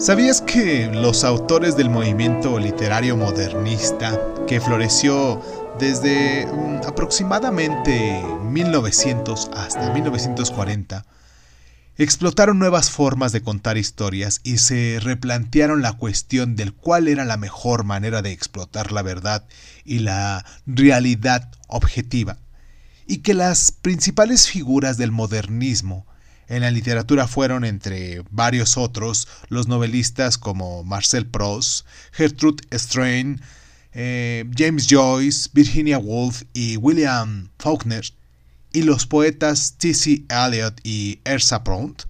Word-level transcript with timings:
¿Sabías 0.00 0.40
que 0.40 0.86
los 0.86 1.24
autores 1.24 1.76
del 1.76 1.90
movimiento 1.90 2.58
literario 2.58 3.18
modernista, 3.18 4.18
que 4.46 4.58
floreció 4.58 5.42
desde 5.78 6.46
mm, 6.46 6.86
aproximadamente 6.88 8.24
1900 8.44 9.50
hasta 9.54 9.92
1940, 9.92 11.04
explotaron 11.98 12.58
nuevas 12.58 12.88
formas 12.90 13.32
de 13.32 13.42
contar 13.42 13.76
historias 13.76 14.40
y 14.42 14.56
se 14.56 15.00
replantearon 15.02 15.82
la 15.82 15.92
cuestión 15.92 16.56
del 16.56 16.72
cuál 16.72 17.06
era 17.06 17.26
la 17.26 17.36
mejor 17.36 17.84
manera 17.84 18.22
de 18.22 18.32
explotar 18.32 18.92
la 18.92 19.02
verdad 19.02 19.44
y 19.84 19.98
la 19.98 20.46
realidad 20.64 21.50
objetiva, 21.68 22.38
y 23.06 23.18
que 23.18 23.34
las 23.34 23.70
principales 23.70 24.48
figuras 24.48 24.96
del 24.96 25.12
modernismo 25.12 26.06
en 26.50 26.62
la 26.62 26.70
literatura 26.72 27.28
fueron, 27.28 27.64
entre 27.64 28.24
varios 28.30 28.76
otros, 28.76 29.28
los 29.48 29.68
novelistas 29.68 30.36
como 30.36 30.82
Marcel 30.82 31.24
Proust, 31.24 31.86
Gertrude 32.10 32.64
Strain, 32.72 33.40
eh, 33.92 34.44
James 34.58 34.88
Joyce, 34.90 35.48
Virginia 35.52 35.98
Woolf 35.98 36.42
y 36.52 36.76
William 36.76 37.48
Faulkner, 37.58 38.04
y 38.72 38.82
los 38.82 39.06
poetas 39.06 39.76
T.C. 39.78 40.24
Eliot 40.28 40.80
y 40.82 41.20
Ersa 41.24 41.62
Prout. 41.62 42.02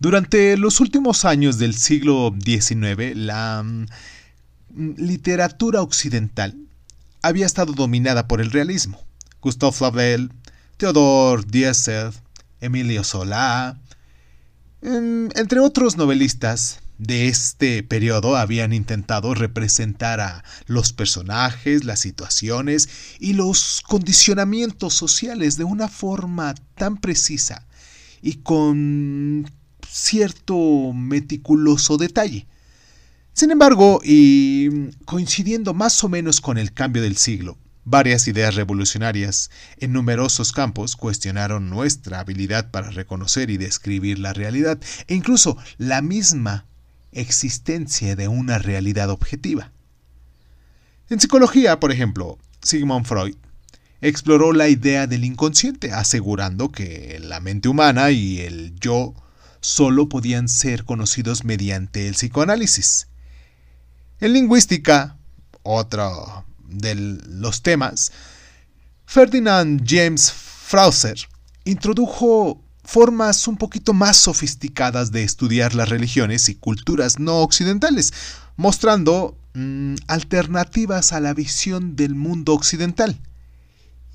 Durante 0.00 0.56
los 0.56 0.80
últimos 0.80 1.24
años 1.24 1.58
del 1.58 1.74
siglo 1.74 2.34
XIX, 2.44 3.14
la 3.14 3.62
mm, 3.62 3.86
literatura 4.96 5.82
occidental 5.82 6.56
había 7.22 7.46
estado 7.46 7.74
dominada 7.74 8.26
por 8.26 8.40
el 8.40 8.50
realismo. 8.50 9.00
Gustave 9.42 9.72
Flavel, 9.72 10.32
Theodore 10.78 11.42
Diesel, 11.46 12.12
Emilio 12.60 13.04
Solá, 13.04 13.78
entre 14.80 15.60
otros 15.60 15.96
novelistas 15.96 16.80
de 16.98 17.28
este 17.28 17.82
periodo 17.82 18.36
habían 18.36 18.72
intentado 18.72 19.34
representar 19.34 20.20
a 20.20 20.44
los 20.66 20.92
personajes, 20.92 21.84
las 21.84 22.00
situaciones 22.00 22.88
y 23.18 23.32
los 23.32 23.82
condicionamientos 23.82 24.94
sociales 24.94 25.56
de 25.56 25.64
una 25.64 25.88
forma 25.88 26.54
tan 26.76 26.96
precisa 26.96 27.66
y 28.22 28.34
con 28.34 29.50
cierto 29.88 30.92
meticuloso 30.92 31.96
detalle. 31.96 32.46
Sin 33.32 33.50
embargo, 33.50 34.00
y 34.04 34.90
coincidiendo 35.04 35.74
más 35.74 36.02
o 36.04 36.08
menos 36.08 36.40
con 36.40 36.58
el 36.58 36.72
cambio 36.72 37.02
del 37.02 37.16
siglo, 37.16 37.58
Varias 37.84 38.28
ideas 38.28 38.54
revolucionarias 38.54 39.50
en 39.78 39.92
numerosos 39.92 40.52
campos 40.52 40.94
cuestionaron 40.94 41.68
nuestra 41.68 42.20
habilidad 42.20 42.70
para 42.70 42.90
reconocer 42.90 43.50
y 43.50 43.56
describir 43.56 44.20
la 44.20 44.32
realidad 44.32 44.80
e 45.08 45.14
incluso 45.14 45.56
la 45.78 46.00
misma 46.00 46.66
existencia 47.10 48.14
de 48.14 48.28
una 48.28 48.58
realidad 48.58 49.10
objetiva. 49.10 49.72
En 51.10 51.20
psicología, 51.20 51.80
por 51.80 51.90
ejemplo, 51.90 52.38
Sigmund 52.62 53.04
Freud 53.04 53.34
exploró 54.00 54.52
la 54.52 54.68
idea 54.68 55.06
del 55.08 55.24
inconsciente, 55.24 55.92
asegurando 55.92 56.70
que 56.70 57.18
la 57.20 57.40
mente 57.40 57.68
humana 57.68 58.12
y 58.12 58.40
el 58.40 58.74
yo 58.78 59.14
solo 59.60 60.08
podían 60.08 60.48
ser 60.48 60.84
conocidos 60.84 61.44
mediante 61.44 62.06
el 62.06 62.14
psicoanálisis. 62.14 63.08
En 64.20 64.32
lingüística, 64.32 65.18
otro 65.62 66.44
de 66.72 66.94
los 66.94 67.62
temas, 67.62 68.12
Ferdinand 69.06 69.84
James 69.86 70.32
Frauser 70.32 71.16
introdujo 71.64 72.62
formas 72.84 73.46
un 73.46 73.56
poquito 73.56 73.92
más 73.92 74.16
sofisticadas 74.16 75.12
de 75.12 75.22
estudiar 75.22 75.74
las 75.74 75.88
religiones 75.88 76.48
y 76.48 76.54
culturas 76.54 77.18
no 77.18 77.38
occidentales, 77.38 78.12
mostrando 78.56 79.38
mm, 79.54 79.94
alternativas 80.08 81.12
a 81.12 81.20
la 81.20 81.34
visión 81.34 81.94
del 81.96 82.14
mundo 82.14 82.54
occidental. 82.54 83.20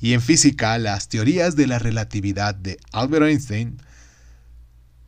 Y 0.00 0.12
en 0.12 0.20
física, 0.20 0.78
las 0.78 1.08
teorías 1.08 1.56
de 1.56 1.66
la 1.66 1.78
relatividad 1.78 2.54
de 2.54 2.78
Albert 2.92 3.26
Einstein 3.26 3.78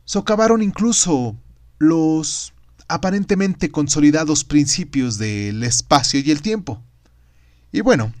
socavaron 0.05 0.61
incluso 0.63 1.37
los 1.77 2.53
aparentemente 2.87 3.69
consolidados 3.69 4.43
principios 4.43 5.19
del 5.19 5.63
espacio 5.63 6.19
y 6.19 6.31
el 6.31 6.41
tiempo. 6.41 6.83
Y 7.71 7.81
bueno, 7.81 8.13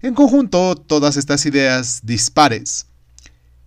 en 0.00 0.14
conjunto, 0.14 0.76
todas 0.76 1.16
estas 1.16 1.44
ideas 1.46 2.00
dispares 2.04 2.86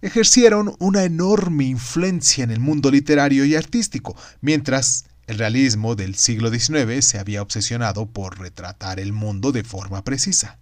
ejercieron 0.01 0.75
una 0.79 1.03
enorme 1.03 1.66
influencia 1.66 2.44
en 2.44 2.51
el 2.51 2.59
mundo 2.59 2.89
literario 2.89 3.45
y 3.45 3.55
artístico, 3.55 4.16
mientras 4.41 5.05
el 5.27 5.38
realismo 5.38 5.95
del 5.95 6.16
siglo 6.16 6.49
XIX 6.49 7.05
se 7.05 7.19
había 7.19 7.41
obsesionado 7.41 8.07
por 8.07 8.39
retratar 8.39 8.99
el 8.99 9.13
mundo 9.13 9.51
de 9.51 9.63
forma 9.63 10.03
precisa. 10.03 10.57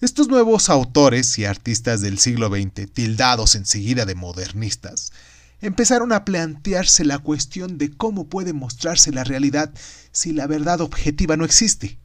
Estos 0.00 0.28
nuevos 0.28 0.68
autores 0.68 1.38
y 1.38 1.46
artistas 1.46 2.02
del 2.02 2.18
siglo 2.18 2.48
XX, 2.48 2.92
tildados 2.92 3.54
enseguida 3.54 4.04
de 4.04 4.14
modernistas, 4.14 5.12
empezaron 5.62 6.12
a 6.12 6.26
plantearse 6.26 7.04
la 7.04 7.18
cuestión 7.18 7.78
de 7.78 7.90
cómo 7.90 8.28
puede 8.28 8.52
mostrarse 8.52 9.10
la 9.10 9.24
realidad 9.24 9.72
si 10.12 10.32
la 10.32 10.46
verdad 10.46 10.82
objetiva 10.82 11.38
no 11.38 11.46
existe. 11.46 11.98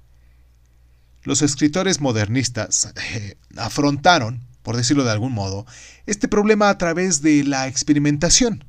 Los 1.23 1.41
escritores 1.41 2.01
modernistas 2.01 2.93
eh, 2.95 3.37
afrontaron, 3.55 4.41
por 4.63 4.75
decirlo 4.75 5.03
de 5.03 5.11
algún 5.11 5.33
modo, 5.33 5.65
este 6.05 6.27
problema 6.27 6.69
a 6.69 6.77
través 6.77 7.21
de 7.21 7.43
la 7.43 7.67
experimentación, 7.67 8.65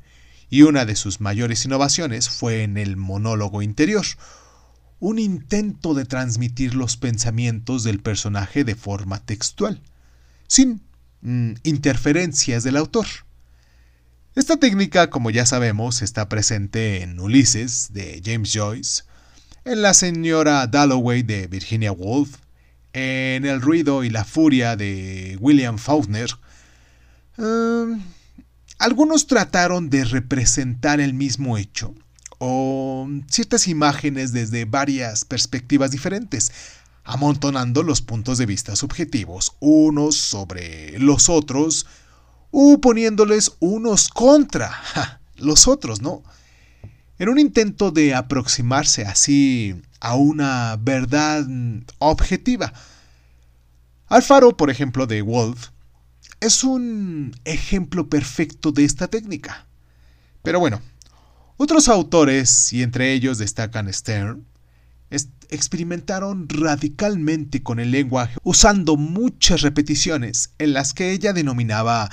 y 0.50 0.62
una 0.62 0.84
de 0.84 0.96
sus 0.96 1.22
mayores 1.22 1.64
innovaciones 1.64 2.28
fue 2.28 2.62
en 2.62 2.76
el 2.76 2.98
monólogo 2.98 3.62
interior, 3.62 4.04
un 5.00 5.18
intento 5.18 5.94
de 5.94 6.04
transmitir 6.04 6.74
los 6.74 6.98
pensamientos 6.98 7.84
del 7.84 8.00
personaje 8.00 8.62
de 8.62 8.74
forma 8.74 9.18
textual, 9.24 9.80
sin 10.46 10.82
mm, 11.22 11.54
interferencias 11.62 12.64
del 12.64 12.76
autor. 12.76 13.06
Esta 14.34 14.58
técnica, 14.58 15.08
como 15.08 15.30
ya 15.30 15.46
sabemos, 15.46 16.02
está 16.02 16.28
presente 16.28 17.02
en 17.02 17.18
Ulises 17.18 17.94
de 17.94 18.20
James 18.24 18.52
Joyce, 18.52 19.04
en 19.64 19.80
La 19.80 19.94
señora 19.94 20.66
Dalloway 20.66 21.22
de 21.22 21.46
Virginia 21.46 21.92
Woolf, 21.92 22.41
en 22.92 23.44
El 23.44 23.60
ruido 23.60 24.04
y 24.04 24.10
la 24.10 24.24
furia 24.24 24.76
de 24.76 25.36
William 25.40 25.78
Faulkner, 25.78 26.30
em, 27.38 28.00
algunos 28.78 29.26
trataron 29.26 29.90
de 29.90 30.04
representar 30.04 31.00
el 31.00 31.14
mismo 31.14 31.56
hecho 31.56 31.94
o 32.38 33.08
ciertas 33.28 33.68
imágenes 33.68 34.32
desde 34.32 34.64
varias 34.64 35.24
perspectivas 35.24 35.92
diferentes, 35.92 36.50
amontonando 37.04 37.82
los 37.82 38.02
puntos 38.02 38.38
de 38.38 38.46
vista 38.46 38.74
subjetivos 38.74 39.52
unos 39.60 40.16
sobre 40.16 40.98
los 40.98 41.28
otros 41.28 41.86
u 42.50 42.80
poniéndoles 42.80 43.52
unos 43.60 44.08
contra 44.08 45.20
los 45.36 45.68
otros, 45.68 46.02
¿no? 46.02 46.22
En 47.18 47.28
un 47.28 47.38
intento 47.38 47.92
de 47.92 48.14
aproximarse 48.14 49.04
así 49.04 49.80
a 50.02 50.16
una 50.16 50.76
verdad 50.80 51.46
objetiva. 51.98 52.72
Alfaro, 54.08 54.56
por 54.56 54.68
ejemplo, 54.68 55.06
de 55.06 55.22
Wolf, 55.22 55.68
es 56.40 56.64
un 56.64 57.36
ejemplo 57.44 58.08
perfecto 58.08 58.72
de 58.72 58.84
esta 58.84 59.06
técnica. 59.06 59.68
Pero 60.42 60.58
bueno, 60.58 60.82
otros 61.56 61.88
autores, 61.88 62.72
y 62.72 62.82
entre 62.82 63.12
ellos 63.12 63.38
destacan 63.38 63.92
Stern, 63.92 64.44
experimentaron 65.50 66.48
radicalmente 66.48 67.62
con 67.62 67.78
el 67.78 67.92
lenguaje 67.92 68.38
usando 68.42 68.96
muchas 68.96 69.60
repeticiones 69.60 70.50
en 70.58 70.72
las 70.72 70.94
que 70.94 71.12
ella 71.12 71.32
denominaba 71.32 72.10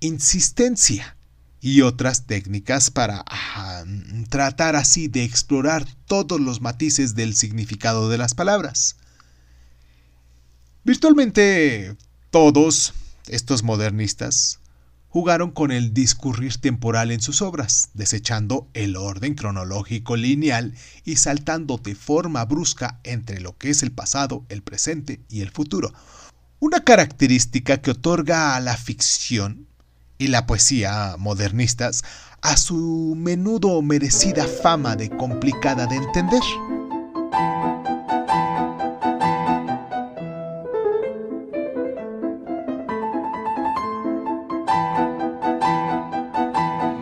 insistencia 0.00 1.17
y 1.60 1.82
otras 1.82 2.26
técnicas 2.26 2.90
para 2.90 3.24
tratar 4.28 4.76
así 4.76 5.08
de 5.08 5.24
explorar 5.24 5.86
todos 6.06 6.40
los 6.40 6.60
matices 6.60 7.14
del 7.14 7.34
significado 7.34 8.08
de 8.08 8.18
las 8.18 8.34
palabras. 8.34 8.96
Virtualmente 10.84 11.96
todos 12.30 12.94
estos 13.26 13.62
modernistas 13.62 14.60
jugaron 15.08 15.50
con 15.50 15.72
el 15.72 15.94
discurrir 15.94 16.56
temporal 16.58 17.10
en 17.10 17.20
sus 17.20 17.42
obras, 17.42 17.90
desechando 17.94 18.68
el 18.74 18.96
orden 18.96 19.34
cronológico 19.34 20.16
lineal 20.16 20.74
y 21.04 21.16
saltando 21.16 21.78
de 21.78 21.94
forma 21.94 22.44
brusca 22.44 23.00
entre 23.04 23.40
lo 23.40 23.56
que 23.56 23.70
es 23.70 23.82
el 23.82 23.90
pasado, 23.90 24.44
el 24.48 24.62
presente 24.62 25.20
y 25.28 25.40
el 25.40 25.50
futuro. 25.50 25.92
Una 26.60 26.84
característica 26.84 27.80
que 27.80 27.92
otorga 27.92 28.54
a 28.54 28.60
la 28.60 28.76
ficción 28.76 29.67
y 30.18 30.28
la 30.28 30.46
poesía 30.46 31.16
modernistas 31.18 32.02
a 32.42 32.56
su 32.56 33.14
menudo 33.16 33.80
merecida 33.82 34.46
fama 34.46 34.96
de 34.96 35.10
complicada 35.10 35.86
de 35.86 35.96
entender. 35.96 36.42